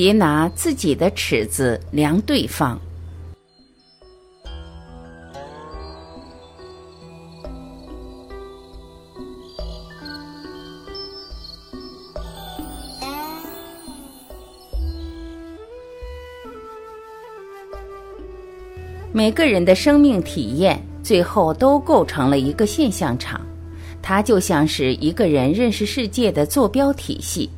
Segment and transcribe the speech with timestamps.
[0.00, 2.80] 别拿自己的尺子量对方。
[19.12, 23.44] 每个人的生命体验，最后都构成了一个现象场，
[24.00, 27.50] 它就像是一个人认识世界的坐标体系。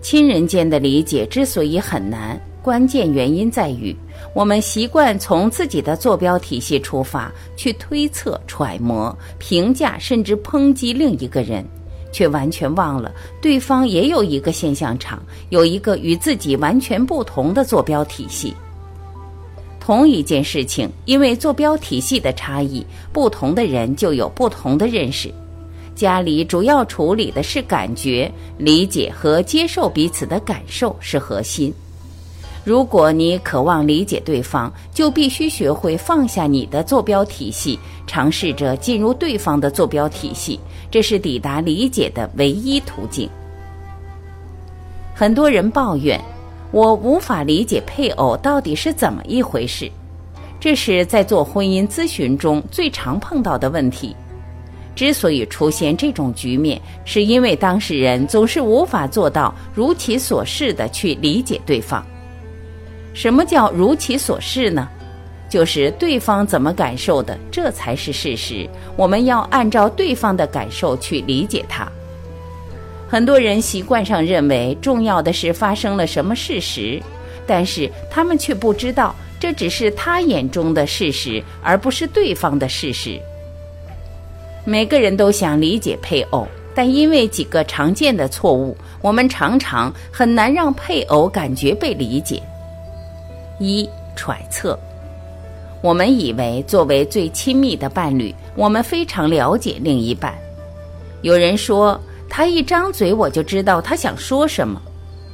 [0.00, 3.94] 亲人间的理解之所以很难，关键原因在于
[4.34, 11.64] 我们习惯从自己的坐标体系出发，去推测、揣摩、评价，甚至抨击另一个人，
[12.12, 18.54] 却完全忘了对方也有一个现象场，有一个与自己完全不同的坐标体系。
[19.78, 25.32] 同一件事情，因为坐标体系的差异，不同的人就有不同的认识。
[26.00, 31.70] 家里主要处理的是感觉、理解和接受彼此的感受是核心。
[32.64, 40.58] 如果你渴望理解对方，就必须学会放下你的坐标体系，尝试着进入对方的坐标体系，
[40.90, 43.28] 这是抵达理解的唯一途径。
[45.14, 46.18] 很多人抱怨。
[46.72, 49.90] 我无法理解配偶到底是怎么一回事，
[50.58, 54.16] 这是在做婚姻咨询中最常碰到的问题。
[55.00, 62.04] 之所以出现这种局面，是因为当事人总是无法做到如其所示的去理解对方。
[63.14, 64.86] 什么叫如其所示呢？
[65.48, 68.68] 就是对方怎么感受的，这才是事实。
[68.94, 71.90] 我们要按照对方的感受去理解他。
[73.08, 77.00] 很多人习惯上认为重要的是发生了什么事实，
[77.46, 83.18] 但是他们却不知道这只是他眼中的事实，而不是对方的事实。
[84.70, 92.40] 每个人都想理解配偶，但因为几个常见的错误，我们常常很难让配偶感觉被理解。
[93.58, 94.78] 一揣测，
[95.82, 100.32] 我们以为作为最亲密的伴侣，我们非常了解另一半。
[101.22, 102.00] 有人说。
[102.32, 104.80] 他一张嘴，我就知道他想说什么，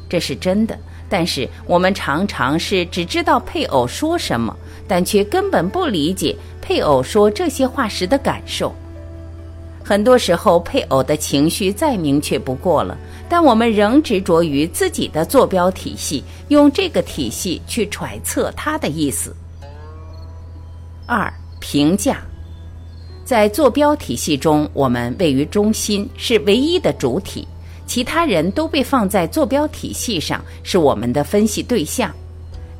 [0.08, 0.74] 这是真的。
[1.10, 4.56] 但是我们常常是只知道配偶说什么，
[4.88, 8.74] 但却根本不理解配偶说这些话时的感受。
[9.88, 12.98] 很多时候，配偶的情绪再明确不过了，
[13.28, 19.32] 但我们仍执着于自己的坐标体系，用这个体系去揣测他的意思。
[21.06, 22.20] 二评价。
[23.24, 27.46] 在坐标体系中，我们位于中心，是唯一的主体，
[27.86, 32.12] 其他人都被放在坐标体系上，是我们的分析对象。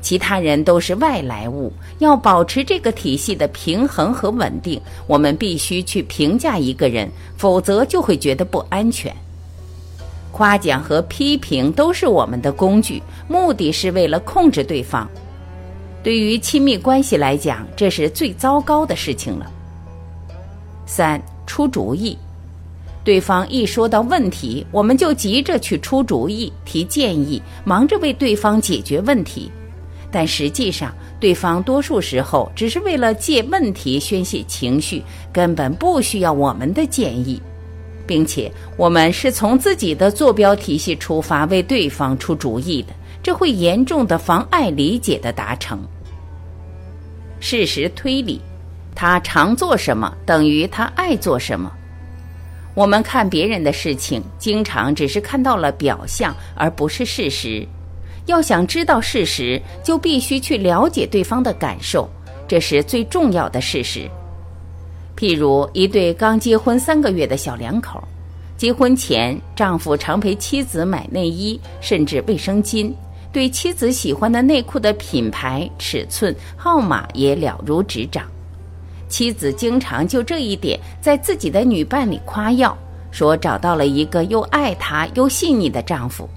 [0.07, 1.73] 其他人都是外来物。
[1.99, 9.13] 要保持这个体系的平衡和稳定，我们必须去评价一个人，否则就会觉得不安全。
[10.31, 15.11] 夸奖和批评都是我们的工具，目的是为了控制对方。
[16.05, 19.51] 对于亲密关系来讲，这是最糟糕的事情了。
[20.87, 22.17] 三出主意，
[23.03, 29.51] 对方一说到问题，我们就急着去出主意、提建议，忙着为对方解决问题。
[30.17, 37.39] 但实际上，对方多数时候只是为了借问题宣泄情绪，根本不需要我们的建议，
[38.07, 45.87] 并且我们是从自己的坐标体系出发为对方出主意的，这会严重的妨碍理解的达成。
[47.39, 48.41] 事实推理。
[48.95, 51.71] 他常做什么，等于他爱做什么。
[52.73, 57.69] 我们看别人的事情，经常只是看到了表象，而不是事实。
[58.27, 62.09] 要想知道事实，就必须去了解对方的感受，
[62.47, 64.09] 这是最重要的事实。
[65.17, 68.03] 譬如一对刚结婚三个月的小两口，
[68.57, 72.93] 结婚前，丈夫常陪妻子买内衣，甚至卫生巾，
[73.33, 78.25] 对妻子喜欢的内裤的品牌、尺寸、号码也了如指掌。
[79.09, 82.77] 妻子经常就这一点在自己的女伴里夸耀，
[83.11, 86.29] 说找到了一个又爱她又细腻的丈夫。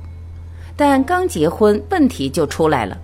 [0.80, 2.98] 但刚结婚，问题就出来了。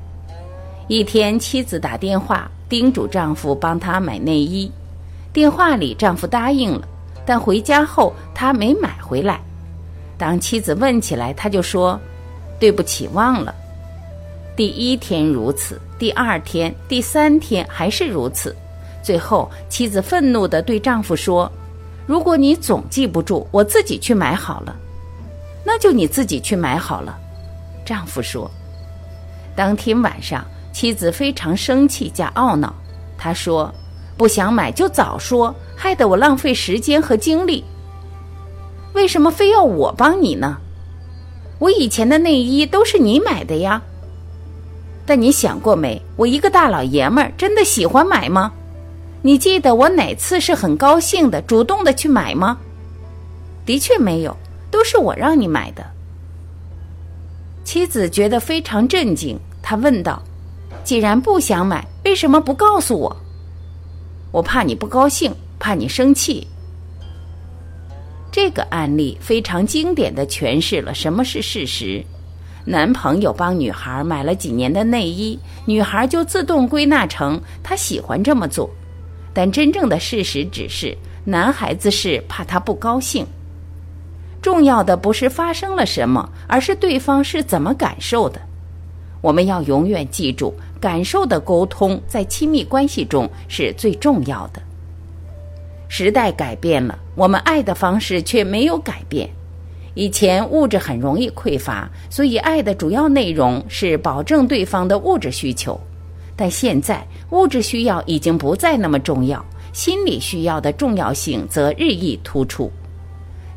[0.88, 4.72] 一天，妻子打电话叮嘱丈夫帮她买内衣，
[5.34, 6.88] 电话里丈夫答应了，
[7.26, 9.42] 但回家后他没买回来。
[10.18, 12.00] 当妻子问起来，他就说
[12.62, 13.54] ：“对不起，忘了。”
[14.56, 18.56] 第一天如此，第二天、第三天还是如此。
[19.04, 21.52] 最后，妻子愤怒地对丈夫说
[22.08, 24.74] ：“如果你总记不住，我自己去买好了。”
[25.62, 27.20] 那就你自己去买好了。”
[27.86, 28.50] 丈夫说。
[29.56, 30.44] 当天晚上，
[30.74, 32.74] 妻子非常生气加懊恼，
[33.18, 33.74] 她说
[34.18, 37.64] ：“不想买就早说，害得我浪费时间和精力。
[38.94, 40.58] 为什么非要我帮你呢？”
[41.60, 43.82] 我以前的内衣都是你买的呀。
[45.06, 46.02] 但你想过没？
[46.18, 48.52] 我一个大老爷们儿，真的喜欢买吗？
[49.22, 52.58] 你记得我哪次是很高兴的、主动的去买吗？
[53.66, 54.36] 的确没有，
[54.70, 55.86] 都是我让你买的。
[57.76, 60.24] 妻子觉得非常震惊，她问道
[60.86, 63.14] ：“既然不想买，为什么不告诉我？”
[64.32, 66.48] 我怕你不高兴，怕你生气。
[68.32, 72.02] 这个案例非常经典的诠释了什么是事实。
[72.64, 78.70] 男朋友帮女孩买了几年的内衣，女孩就自动归纳成他喜欢这么做，
[79.34, 83.28] 但真正的事实只是男孩子是怕她不高兴。
[84.46, 88.40] 重要的不是发生了什么，而是对方是怎么感受的。
[89.20, 94.62] 我们要永远记住，感受的沟通在亲密关系中是最重要的。
[95.88, 99.28] 时代改变了，我们爱的方式却没有改变。
[99.96, 105.80] 以前物质很容易匮乏，所以爱的主要内容是保证对方的物质需求。
[106.36, 109.44] 但现在物质需要已经不再那么重要，
[109.74, 112.72] 心理需要的重要性则日益突出。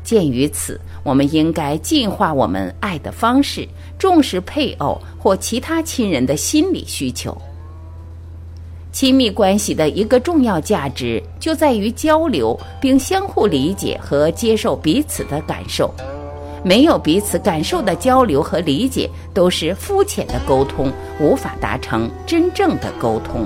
[0.09, 3.67] 鉴于此，我们应该进化我们爱的方式，
[3.99, 7.37] 重视配偶或其他亲人的心理需求。
[8.91, 15.93] 亲密关系的一个重要价值就在于交流，并相互理解和接受彼此的感受。
[16.63, 23.45] 没有彼此感受的交流和理解，都是肤浅的沟通，无法达成真正的沟通。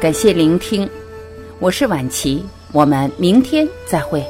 [0.00, 0.88] 感谢聆听，
[1.58, 4.22] 我是晚琪，我们明天再会。